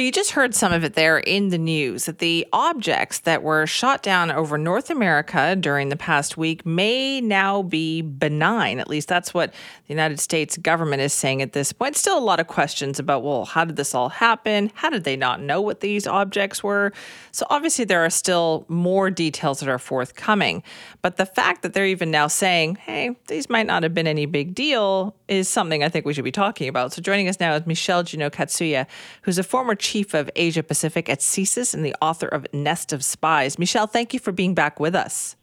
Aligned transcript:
you 0.00 0.10
just 0.10 0.32
heard 0.32 0.54
some 0.54 0.72
of 0.72 0.84
it 0.84 0.94
there 0.94 1.18
in 1.18 1.50
the 1.50 1.58
news 1.58 2.06
that 2.06 2.18
the 2.18 2.46
objects 2.52 3.20
that 3.20 3.42
were 3.42 3.66
shot 3.66 4.02
down 4.02 4.30
over 4.30 4.56
North 4.56 4.90
America 4.90 5.54
during 5.54 5.88
the 5.88 5.96
past 5.96 6.36
week 6.36 6.64
may 6.64 7.20
now 7.20 7.62
be 7.62 8.00
benign. 8.00 8.78
At 8.80 8.88
least 8.88 9.08
that's 9.08 9.34
what 9.34 9.52
the 9.52 9.92
United 9.94 10.18
States 10.18 10.56
government 10.56 11.02
is 11.02 11.12
saying 11.12 11.42
at 11.42 11.52
this 11.52 11.72
point. 11.72 11.96
Still 11.96 12.18
a 12.18 12.20
lot 12.20 12.40
of 12.40 12.46
questions 12.46 12.98
about, 12.98 13.22
well, 13.22 13.44
how 13.44 13.64
did 13.64 13.76
this 13.76 13.94
all 13.94 14.08
happen? 14.08 14.72
How 14.74 14.90
did 14.90 15.04
they 15.04 15.16
not 15.16 15.40
know 15.40 15.60
what 15.60 15.80
these 15.80 16.06
objects 16.06 16.62
were? 16.62 16.92
So 17.32 17.46
obviously, 17.50 17.84
there 17.84 18.04
are 18.04 18.10
still 18.10 18.64
more 18.68 19.10
details 19.10 19.60
that 19.60 19.68
are 19.68 19.78
forthcoming. 19.78 20.62
But 21.02 21.16
the 21.16 21.26
fact 21.26 21.62
that 21.62 21.74
they're 21.74 21.86
even 21.86 22.10
now 22.10 22.26
saying, 22.26 22.76
hey, 22.76 23.16
these 23.26 23.48
might 23.48 23.66
not 23.66 23.82
have 23.82 23.94
been 23.94 24.06
any 24.06 24.26
big 24.26 24.54
deal 24.54 25.14
is 25.28 25.48
something 25.48 25.84
I 25.84 25.88
think 25.88 26.06
we 26.06 26.14
should 26.14 26.24
be 26.24 26.32
talking 26.32 26.68
about. 26.68 26.92
So 26.92 27.02
joining 27.02 27.28
us 27.28 27.38
now 27.38 27.54
is 27.54 27.66
Michel 27.66 28.02
Juneau-Katsuya, 28.02 28.86
who's 29.22 29.38
a 29.38 29.42
former 29.42 29.74
chief 29.74 29.89
of 30.14 30.30
Asia 30.36 30.62
Pacific 30.62 31.08
at 31.08 31.18
CSIS 31.20 31.74
and 31.74 31.84
the 31.84 31.94
author 32.00 32.28
of 32.28 32.46
Nest 32.52 32.92
of 32.92 33.04
Spies. 33.04 33.58
Michel, 33.58 33.86
thank 33.86 34.14
you 34.14 34.20
for 34.20 34.32
being 34.32 34.54
back 34.54 34.80
with 34.80 34.94
us. 34.94 35.36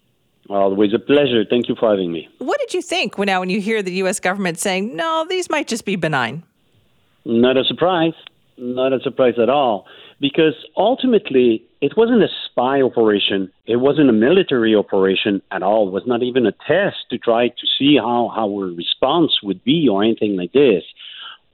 Always 0.50 0.94
a 0.94 1.00
pleasure. 1.00 1.44
Thank 1.50 1.68
you 1.68 1.76
for 1.76 1.90
having 1.90 2.12
me. 2.12 2.30
What 2.38 2.60
did 2.60 2.74
you 2.74 2.82
think 2.82 3.18
when 3.18 3.26
now 3.26 3.42
when 3.42 3.50
you 3.50 3.60
hear 3.60 3.82
the 3.82 3.92
U.S. 4.04 4.20
government 4.20 4.60
saying, 4.60 4.96
no, 4.96 5.26
these 5.30 5.50
might 5.50 5.68
just 5.68 5.84
be 5.84 5.96
benign? 5.96 6.44
Not 7.26 7.58
a 7.58 7.66
surprise. 7.66 8.14
Not 8.58 8.94
a 8.94 9.00
surprise 9.02 9.36
at 9.42 9.50
all. 9.50 9.86
Because 10.20 10.56
ultimately, 10.78 11.64
it 11.82 11.98
wasn't 11.98 12.24
a 12.24 12.30
spy 12.46 12.82
operation. 12.82 13.52
It 13.66 13.76
wasn't 13.78 14.10
a 14.10 14.14
military 14.14 14.74
operation 14.74 15.42
at 15.52 15.62
all. 15.62 15.90
It 15.90 15.92
was 15.92 16.08
not 16.08 16.24
even 16.24 16.46
a 16.46 16.54
test 16.66 16.98
to 17.12 17.18
try 17.18 17.50
to 17.50 17.68
see 17.78 17.98
how, 17.98 18.32
how 18.34 18.50
our 18.50 18.74
response 18.74 19.44
would 19.44 19.64
be 19.64 19.88
or 19.90 20.04
anything 20.04 20.38
like 20.38 20.54
this 20.54 20.84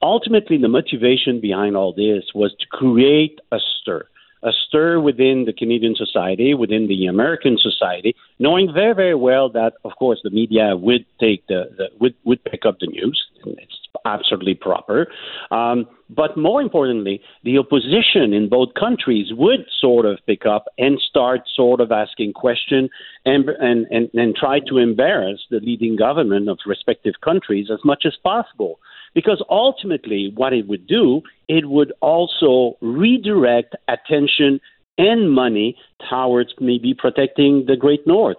ultimately, 0.04 0.58
the 0.58 0.68
motivation 0.68 1.40
behind 1.40 1.76
all 1.76 1.94
this 1.94 2.26
was 2.36 2.54
to 2.60 2.68
create 2.68 3.40
a 3.52 3.60
stir, 3.82 4.06
a 4.44 4.52
stir 4.68 5.00
within 5.00 5.46
the 5.46 5.54
Canadian 5.54 5.96
society, 5.96 6.54
within 6.54 6.88
the 6.88 7.06
American 7.06 7.58
society, 7.58 8.16
knowing 8.40 8.72
very, 8.74 8.94
very 8.94 9.16
well 9.16 9.50
that, 9.50 9.74
of 9.84 9.94
course, 9.98 10.20
the 10.24 10.30
media 10.30 10.76
would 10.76 11.06
take 11.20 11.48
the, 11.48 11.70
the 11.78 11.86
would 12.00 12.16
would 12.26 12.44
pick 12.44 12.66
up 12.66 12.80
the 12.80 12.88
news. 12.88 13.24
It's 13.46 13.80
absolutely 14.06 14.56
proper. 14.56 15.08
Um, 15.52 15.88
but 16.10 16.38
more 16.38 16.62
importantly, 16.62 17.22
the 17.44 17.58
opposition 17.58 18.34
in 18.34 18.50
both 18.50 18.74
countries 18.74 19.28
would 19.32 19.66
sort 19.80 20.06
of 20.06 20.20
pick 20.28 20.46
up 20.46 20.66
and 20.78 21.00
start 21.00 21.42
sort 21.56 21.82
of 21.82 21.92
asking 21.92 22.34
questions 22.34 22.90
and, 23.26 23.50
and, 23.60 23.88
and, 23.90 24.10
and 24.14 24.36
try 24.36 24.60
to 24.68 24.78
embarrass 24.78 25.40
the 25.50 25.60
leading 25.60 25.96
government 25.96 26.50
of 26.50 26.60
respective 26.68 27.16
countries 27.24 27.68
as 27.72 27.80
much 27.84 28.04
as 28.06 28.14
possible. 28.24 28.80
Because 29.14 29.44
ultimately, 29.50 30.32
what 30.36 30.54
it 30.54 30.68
would 30.68 30.88
do, 30.88 31.22
it 31.48 31.70
would 31.70 31.94
also 32.02 32.78
redirect 32.82 33.76
attention 33.88 34.60
and 34.98 35.32
money 35.32 35.78
towards 36.10 36.54
maybe 36.60 36.94
protecting 36.94 37.66
the 37.68 37.76
Great 37.76 38.06
North. 38.08 38.38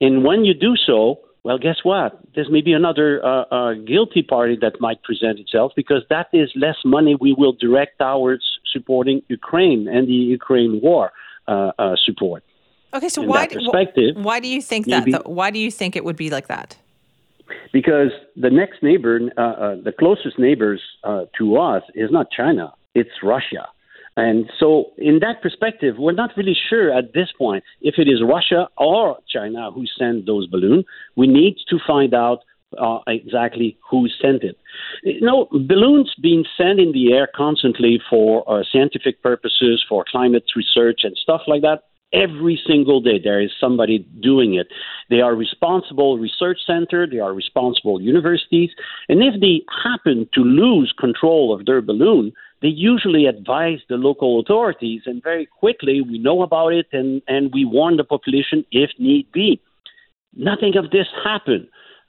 And 0.00 0.24
when 0.24 0.44
you 0.44 0.54
do 0.54 0.74
so, 0.76 1.20
well, 1.44 1.58
guess 1.58 1.78
what? 1.82 2.20
There's 2.34 2.50
maybe 2.50 2.72
another 2.72 3.24
uh, 3.24 3.44
uh, 3.50 3.74
guilty 3.74 4.22
party 4.22 4.56
that 4.60 4.80
might 4.80 5.02
present 5.02 5.40
itself 5.40 5.72
because 5.74 6.02
that 6.08 6.28
is 6.32 6.50
less 6.54 6.76
money 6.84 7.16
we 7.20 7.34
will 7.36 7.52
direct 7.52 7.98
towards 7.98 8.44
supporting 8.72 9.22
Ukraine 9.28 9.88
and 9.88 10.06
the 10.06 10.12
Ukraine 10.12 10.80
war 10.80 11.12
uh, 11.48 11.72
uh 11.78 11.96
support. 12.04 12.44
Okay, 12.94 13.08
so 13.08 13.22
why, 13.22 13.46
do, 13.46 13.58
why 14.14 14.38
do 14.38 14.48
you 14.48 14.60
think 14.60 14.86
maybe, 14.86 15.12
that? 15.12 15.28
Why 15.28 15.50
do 15.50 15.58
you 15.58 15.70
think 15.70 15.96
it 15.96 16.04
would 16.04 16.16
be 16.16 16.28
like 16.28 16.48
that? 16.48 16.76
Because 17.72 18.10
the 18.36 18.50
next 18.50 18.82
neighbor, 18.82 19.20
uh, 19.36 19.40
uh, 19.40 19.76
the 19.82 19.92
closest 19.92 20.38
neighbors 20.38 20.80
uh, 21.04 21.24
to 21.38 21.56
us, 21.56 21.82
is 21.94 22.10
not 22.10 22.30
China; 22.30 22.72
it's 22.94 23.10
Russia. 23.22 23.68
And 24.16 24.50
so, 24.60 24.92
in 24.98 25.20
that 25.20 25.40
perspective, 25.40 25.96
we're 25.98 26.12
not 26.12 26.30
really 26.36 26.56
sure 26.68 26.92
at 26.92 27.14
this 27.14 27.28
point 27.36 27.64
if 27.80 27.94
it 27.96 28.08
is 28.08 28.22
Russia 28.22 28.68
or 28.76 29.18
China 29.26 29.70
who 29.70 29.84
sent 29.98 30.26
those 30.26 30.46
balloons. 30.46 30.84
We 31.16 31.26
need 31.26 31.56
to 31.70 31.78
find 31.86 32.12
out 32.12 32.40
uh, 32.78 32.98
exactly 33.06 33.78
who 33.90 34.08
sent 34.20 34.42
it. 34.42 34.58
You 35.02 35.20
know, 35.20 35.48
balloons 35.50 36.14
being 36.20 36.44
sent 36.56 36.78
in 36.78 36.92
the 36.92 37.12
air 37.12 37.28
constantly 37.34 38.00
for 38.08 38.44
uh, 38.50 38.62
scientific 38.70 39.22
purposes, 39.22 39.84
for 39.88 40.04
climate 40.10 40.44
research 40.54 41.00
and 41.04 41.16
stuff 41.16 41.42
like 41.46 41.62
that, 41.62 41.84
every 42.12 42.60
single 42.66 43.00
day 43.00 43.18
there 43.22 43.40
is 43.40 43.50
somebody 43.58 43.98
doing 44.20 44.54
it. 44.54 44.68
They 45.10 45.20
are 45.20 45.34
responsible 45.34 46.18
research 46.18 46.58
center, 46.66 47.06
they 47.06 47.18
are 47.18 47.32
responsible 47.32 48.00
universities, 48.00 48.70
and 49.08 49.22
if 49.22 49.40
they 49.40 49.62
happen 49.82 50.28
to 50.34 50.40
lose 50.40 50.92
control 50.98 51.54
of 51.54 51.66
their 51.66 51.80
balloon, 51.80 52.32
they 52.60 52.68
usually 52.68 53.26
advise 53.26 53.80
the 53.88 53.96
local 53.96 54.38
authorities, 54.40 55.02
and 55.06 55.22
very 55.22 55.46
quickly 55.46 56.00
we 56.00 56.18
know 56.18 56.42
about 56.42 56.72
it 56.72 56.86
and, 56.92 57.20
and 57.26 57.50
we 57.52 57.64
warn 57.64 57.96
the 57.96 58.04
population 58.04 58.64
if 58.70 58.90
need 58.98 59.30
be. 59.32 59.60
Nothing 60.34 60.76
of 60.76 60.90
this 60.90 61.08
happened. 61.24 61.66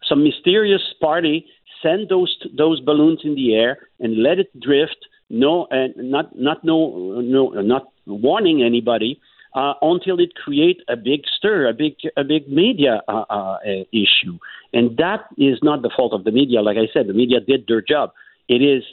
Some 0.08 0.24
mysterious 0.24 0.82
party 1.02 1.46
sent 1.82 2.10
those 2.10 2.38
those 2.58 2.80
balloons 2.80 3.22
in 3.24 3.36
the 3.36 3.56
air 3.56 3.78
and 4.00 4.22
let 4.22 4.40
it 4.40 4.48
drift. 4.60 4.98
No, 5.30 5.68
and 5.72 5.94
not 5.98 6.38
not 6.38 6.64
no 6.64 7.20
no 7.22 7.50
not 7.50 7.88
warning 8.06 8.62
anybody 8.62 9.20
uh, 9.56 9.74
until 9.82 10.20
it 10.20 10.36
create 10.36 10.82
a 10.88 10.96
big 10.96 11.22
stir, 11.38 11.68
a 11.68 11.74
big 11.74 11.96
a 12.18 12.24
big 12.24 12.50
media 12.50 13.02
uh, 13.08 13.26
uh, 13.30 13.58
issue, 13.92 14.38
and 14.74 14.98
that 14.98 15.26
is 15.38 15.60
not 15.62 15.82
the 15.82 15.92
fault 15.96 16.14
of 16.14 16.24
the 16.24 16.32
media. 16.32 16.62
Like 16.62 16.78
I 16.78 16.92
said, 16.94 17.08
the 17.08 17.14
media 17.14 17.40
did 17.40 17.66
their 17.68 17.82
job. 17.82 18.12
It 18.48 18.62
is 18.62 18.84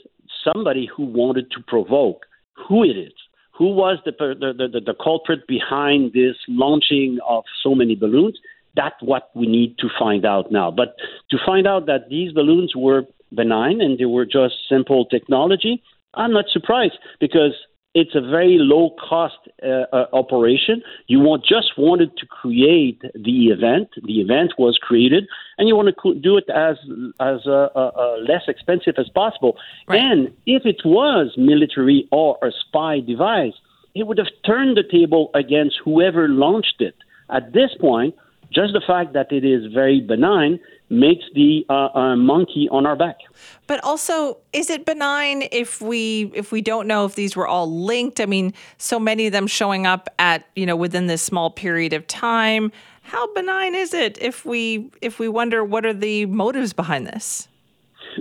somebody 0.44 0.88
who 0.94 1.04
wanted 1.04 1.50
to 1.52 1.60
provoke. 1.66 2.26
Who 2.68 2.84
it 2.84 2.96
is? 2.96 3.12
Who 3.52 3.74
was 3.74 3.98
the 4.04 4.12
the, 4.12 4.68
the, 4.68 4.80
the 4.80 4.94
culprit 4.94 5.46
behind 5.46 6.12
this 6.12 6.36
launching 6.48 7.18
of 7.28 7.44
so 7.62 7.74
many 7.74 7.94
balloons? 7.94 8.38
That's 8.76 8.96
what 9.00 9.30
we 9.34 9.46
need 9.46 9.78
to 9.78 9.88
find 9.98 10.24
out 10.24 10.52
now. 10.52 10.70
But 10.70 10.96
to 11.30 11.38
find 11.44 11.66
out 11.66 11.86
that 11.86 12.08
these 12.08 12.32
balloons 12.32 12.72
were 12.76 13.02
benign 13.34 13.80
and 13.80 13.98
they 13.98 14.04
were 14.04 14.24
just 14.24 14.54
simple 14.68 15.04
technology, 15.06 15.82
I'm 16.14 16.32
not 16.32 16.46
surprised 16.50 16.98
because 17.18 17.54
it's 17.92 18.14
a 18.14 18.20
very 18.20 18.56
low 18.58 18.94
cost 19.08 19.36
uh, 19.62 19.84
uh, 19.92 20.06
operation. 20.12 20.82
You 21.08 21.20
want 21.20 21.44
just 21.44 21.76
wanted 21.76 22.16
to 22.18 22.26
create 22.26 23.00
the 23.14 23.48
event. 23.48 23.88
The 24.04 24.20
event 24.20 24.52
was 24.58 24.78
created, 24.80 25.26
and 25.58 25.66
you 25.66 25.74
want 25.74 25.88
to 25.88 26.14
do 26.14 26.36
it 26.36 26.48
as 26.50 26.76
as 27.18 27.40
uh, 27.46 27.68
uh, 27.74 27.90
uh, 27.96 28.16
less 28.18 28.42
expensive 28.46 28.94
as 28.96 29.08
possible. 29.08 29.56
Right. 29.88 30.00
And 30.00 30.28
if 30.46 30.66
it 30.66 30.82
was 30.84 31.34
military 31.36 32.06
or 32.12 32.38
a 32.42 32.52
spy 32.52 33.00
device, 33.00 33.54
it 33.94 34.06
would 34.06 34.18
have 34.18 34.28
turned 34.46 34.76
the 34.76 34.84
table 34.84 35.30
against 35.34 35.76
whoever 35.84 36.28
launched 36.28 36.80
it. 36.80 36.94
At 37.28 37.52
this 37.52 37.70
point, 37.80 38.14
just 38.52 38.72
the 38.72 38.82
fact 38.86 39.14
that 39.14 39.32
it 39.32 39.44
is 39.44 39.72
very 39.72 40.00
benign 40.00 40.60
makes 40.90 41.24
the 41.34 41.64
uh, 41.68 41.88
uh, 41.94 42.16
monkey 42.16 42.68
on 42.70 42.84
our 42.84 42.96
back. 42.96 43.16
But 43.66 43.82
also, 43.84 44.38
is 44.52 44.68
it 44.68 44.84
benign 44.84 45.48
if 45.52 45.80
we 45.80 46.30
if 46.34 46.52
we 46.52 46.60
don't 46.60 46.86
know 46.86 47.04
if 47.04 47.14
these 47.14 47.36
were 47.36 47.46
all 47.46 47.70
linked? 47.70 48.20
I 48.20 48.26
mean, 48.26 48.52
so 48.78 48.98
many 48.98 49.26
of 49.26 49.32
them 49.32 49.46
showing 49.46 49.86
up 49.86 50.08
at 50.18 50.46
you 50.56 50.66
know 50.66 50.76
within 50.76 51.06
this 51.06 51.22
small 51.22 51.50
period 51.50 51.92
of 51.92 52.06
time. 52.06 52.72
How 53.02 53.32
benign 53.34 53.74
is 53.74 53.94
it 53.94 54.18
if 54.20 54.44
we 54.44 54.90
if 55.00 55.18
we 55.18 55.28
wonder 55.28 55.64
what 55.64 55.86
are 55.86 55.94
the 55.94 56.26
motives 56.26 56.72
behind 56.72 57.06
this? 57.06 57.48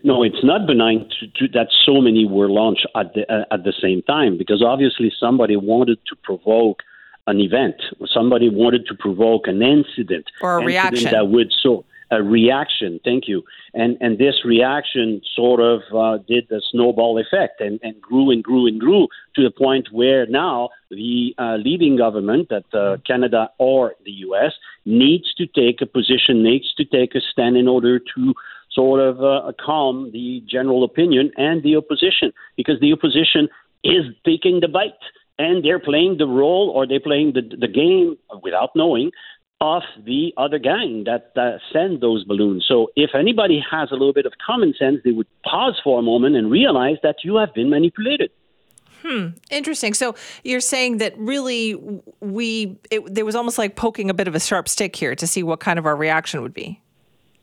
No, 0.04 0.22
it's 0.22 0.44
not 0.44 0.68
benign 0.68 1.10
to, 1.20 1.28
to, 1.28 1.48
that 1.54 1.68
so 1.84 2.00
many 2.00 2.24
were 2.24 2.50
launched 2.50 2.86
at 2.96 3.14
the 3.16 3.32
uh, 3.32 3.46
at 3.52 3.64
the 3.64 3.74
same 3.82 4.04
time 4.04 4.38
because 4.38 4.64
obviously 4.64 5.12
somebody 5.20 5.56
wanted 5.56 5.98
to 6.08 6.16
provoke 6.24 6.84
an 7.26 7.40
event. 7.40 7.76
Somebody 8.14 8.50
wanted 8.50 8.86
to 8.88 8.96
provoke 8.96 9.48
an 9.48 9.62
incident 9.62 10.26
or 10.42 10.60
a 10.60 10.66
reaction 10.66 11.12
that 11.12 11.28
would 11.28 11.52
so 11.64 11.86
a 12.12 12.24
reaction. 12.24 13.00
Thank 13.04 13.28
you. 13.28 13.44
And 13.74 13.98
and 14.02 14.18
this 14.18 14.44
reaction 14.46 15.22
sort 15.36 15.60
of 15.60 15.82
uh, 15.96 16.24
did 16.28 16.48
the 16.50 16.62
snowball 16.72 17.20
effect 17.20 17.62
and, 17.62 17.80
and 17.84 18.02
grew 18.02 18.32
and 18.32 18.44
grew 18.44 18.68
and 18.68 18.80
grew 18.80 19.08
to 19.36 19.44
the 19.44 19.52
point 19.52 19.90
where 19.92 20.26
now 20.26 20.70
the 20.90 21.36
uh, 21.38 21.56
leading 21.58 21.98
government, 21.98 22.50
that 22.50 22.66
uh, 22.74 22.98
Canada 23.06 23.50
or 23.58 23.94
the 24.06 24.12
U.S., 24.12 24.54
needs 24.86 25.34
to 25.36 25.46
take 25.46 25.82
a 25.82 25.86
position, 25.86 26.44
needs 26.44 26.74
to 26.76 26.86
take 26.86 27.16
a 27.16 27.22
stand 27.32 27.58
in 27.58 27.68
order 27.68 28.00
to 28.00 28.34
sort 28.72 29.00
of 29.00 29.24
uh, 29.24 29.52
calm 29.64 30.12
the 30.12 30.44
general 30.48 30.84
opinion 30.84 31.32
and 31.38 31.64
the 31.64 31.76
opposition, 31.76 32.32
because 32.56 32.80
the 32.80 32.94
opposition 32.94 33.50
is 33.84 34.04
taking 34.26 34.60
the 34.60 34.68
bite 34.68 34.94
and 35.38 35.64
they're 35.64 35.80
playing 35.80 36.18
the 36.18 36.28
role 36.28 36.70
or 36.70 36.86
they're 36.86 37.00
playing 37.00 37.34
the, 37.34 37.42
the 37.42 37.68
game 37.68 38.18
without 38.44 38.72
knowing 38.76 39.10
of 39.62 39.84
the 40.06 40.34
other 40.38 40.58
gang 40.58 41.04
that 41.06 41.32
uh, 41.36 41.58
send 41.74 42.02
those 42.02 42.24
balloons. 42.24 42.66
So 42.68 42.92
if 42.96 43.12
anybody 43.14 43.62
has 43.70 43.90
a 43.92 43.96
little 43.96 44.14
bit 44.14 44.26
of 44.26 44.34
common 44.46 44.74
sense, 44.80 45.00
they 45.04 45.12
would 45.12 45.28
pause 45.44 45.80
for 45.84 46.00
a 46.00 46.02
moment 46.02 46.36
and 46.36 46.50
realize 46.50 46.98
that 47.04 47.18
you 47.24 47.36
have 47.36 47.54
been 47.54 47.70
manipulated. 47.70 48.32
Hmm. 49.02 49.28
Interesting. 49.50 49.94
So 49.94 50.16
you're 50.44 50.60
saying 50.60 50.98
that 50.98 51.18
really 51.18 51.76
we 52.20 52.78
it, 52.92 53.14
there 53.14 53.26
was 53.26 53.36
almost 53.36 53.58
like 53.58 53.76
poking 53.76 54.10
a 54.10 54.14
bit 54.14 54.28
of 54.28 54.36
a 54.36 54.40
sharp 54.40 54.68
stick 54.68 54.96
here 54.96 55.16
to 55.16 55.26
see 55.26 55.42
what 55.42 55.60
kind 55.60 55.80
of 55.80 55.86
our 55.86 55.96
reaction 55.96 56.42
would 56.42 56.54
be. 56.54 56.82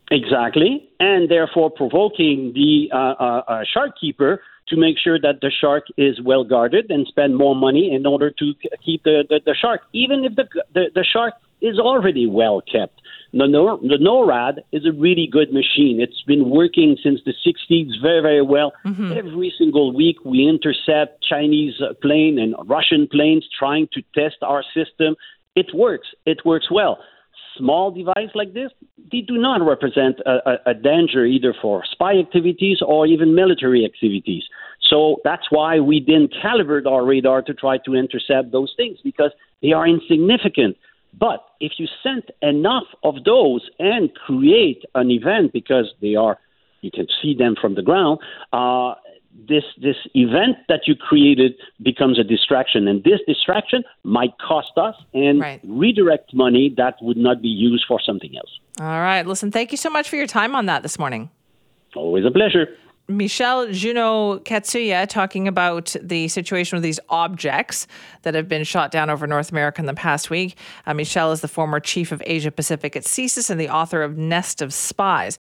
Exactly, 0.09 0.87
and 0.99 1.29
therefore 1.29 1.69
provoking 1.69 2.53
the 2.53 2.89
uh, 2.93 2.97
uh, 2.97 3.43
uh 3.47 3.63
shark 3.73 3.91
keeper 3.99 4.41
to 4.69 4.77
make 4.77 4.97
sure 4.97 5.19
that 5.19 5.41
the 5.41 5.51
shark 5.51 5.85
is 5.97 6.21
well 6.21 6.43
guarded 6.43 6.89
and 6.91 7.07
spend 7.07 7.35
more 7.35 7.55
money 7.55 7.93
in 7.93 8.05
order 8.05 8.29
to 8.29 8.53
keep 8.83 9.03
the, 9.03 9.23
the, 9.29 9.39
the 9.45 9.55
shark, 9.55 9.81
even 9.93 10.25
if 10.25 10.35
the, 10.35 10.45
the, 10.73 10.85
the 10.93 11.03
shark 11.03 11.33
is 11.61 11.79
already 11.79 12.27
well 12.27 12.61
kept. 12.61 13.01
The, 13.33 13.47
the 13.81 13.97
NORAD 13.97 14.59
is 14.71 14.85
a 14.85 14.91
really 14.91 15.27
good 15.31 15.51
machine. 15.51 15.99
It's 15.99 16.21
been 16.25 16.49
working 16.49 16.97
since 17.03 17.19
the 17.25 17.33
60s 17.45 18.01
very, 18.01 18.21
very 18.21 18.41
well. 18.41 18.73
Mm-hmm. 18.85 19.13
Every 19.13 19.53
single 19.57 19.93
week, 19.93 20.17
we 20.23 20.47
intercept 20.47 21.23
Chinese 21.23 21.75
plane 22.01 22.39
and 22.39 22.55
Russian 22.67 23.07
planes 23.11 23.45
trying 23.57 23.87
to 23.93 24.01
test 24.15 24.37
our 24.41 24.63
system. 24.73 25.15
It 25.55 25.67
works. 25.73 26.07
It 26.25 26.45
works 26.45 26.67
well. 26.71 26.99
Small 27.57 27.91
device 27.91 28.29
like 28.35 28.53
this, 28.53 28.71
they 29.11 29.21
do 29.21 29.37
not 29.37 29.65
represent 29.65 30.19
a, 30.25 30.49
a, 30.49 30.71
a 30.71 30.73
danger 30.73 31.25
either 31.25 31.55
for 31.59 31.83
spy 31.89 32.17
activities 32.17 32.79
or 32.85 33.07
even 33.07 33.33
military 33.33 33.83
activities. 33.83 34.43
So 34.89 35.17
that's 35.23 35.47
why 35.49 35.79
we 35.79 35.99
didn't 35.99 36.33
calibrate 36.43 36.85
our 36.85 37.03
radar 37.03 37.41
to 37.41 37.53
try 37.53 37.77
to 37.79 37.95
intercept 37.95 38.51
those 38.51 38.73
things 38.77 38.99
because 39.03 39.31
they 39.61 39.71
are 39.71 39.87
insignificant. 39.87 40.77
But 41.17 41.45
if 41.59 41.73
you 41.77 41.87
send 42.03 42.23
enough 42.41 42.83
of 43.03 43.23
those 43.23 43.69
and 43.79 44.13
create 44.13 44.83
an 44.95 45.09
event 45.11 45.53
because 45.53 45.93
they 46.01 46.15
are, 46.15 46.37
you 46.81 46.91
can 46.91 47.07
see 47.21 47.35
them 47.35 47.55
from 47.59 47.75
the 47.75 47.81
ground. 47.81 48.19
Uh, 48.53 48.93
this 49.47 49.63
this 49.81 49.95
event 50.15 50.57
that 50.67 50.81
you 50.87 50.95
created 50.95 51.53
becomes 51.81 52.17
a 52.19 52.23
distraction, 52.23 52.87
and 52.87 53.03
this 53.03 53.19
distraction 53.27 53.83
might 54.03 54.31
cost 54.39 54.71
us 54.77 54.95
and 55.13 55.39
right. 55.39 55.61
redirect 55.63 56.33
money 56.33 56.73
that 56.77 56.95
would 57.01 57.17
not 57.17 57.41
be 57.41 57.47
used 57.47 57.85
for 57.87 57.99
something 58.03 58.35
else. 58.35 58.49
All 58.79 59.01
right, 59.01 59.25
listen. 59.25 59.51
Thank 59.51 59.71
you 59.71 59.77
so 59.77 59.89
much 59.89 60.09
for 60.09 60.15
your 60.15 60.27
time 60.27 60.55
on 60.55 60.65
that 60.65 60.81
this 60.81 60.97
morning. 60.97 61.29
Always 61.95 62.25
a 62.25 62.31
pleasure. 62.31 62.67
Michel 63.09 63.71
Juneau-Katsuya 63.71 65.07
talking 65.07 65.47
about 65.47 65.95
the 66.01 66.27
situation 66.27 66.75
with 66.75 66.83
these 66.83 66.99
objects 67.09 67.87
that 68.21 68.35
have 68.35 68.47
been 68.47 68.63
shot 68.63 68.91
down 68.91 69.09
over 69.09 69.25
North 69.25 69.51
America 69.51 69.81
in 69.81 69.85
the 69.85 69.93
past 69.93 70.29
week. 70.29 70.57
Uh, 70.85 70.93
Michel 70.93 71.31
is 71.31 71.41
the 71.41 71.47
former 71.47 71.79
chief 71.79 72.11
of 72.11 72.21
Asia 72.25 72.51
Pacific 72.51 72.95
at 72.95 73.03
CSIS 73.03 73.49
and 73.49 73.59
the 73.59 73.69
author 73.69 74.03
of 74.03 74.17
Nest 74.17 74.61
of 74.61 74.73
Spies. 74.73 75.35